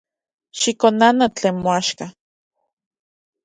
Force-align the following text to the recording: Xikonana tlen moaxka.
Xikonana 0.59 1.27
tlen 1.35 1.55
moaxka. 1.63 2.05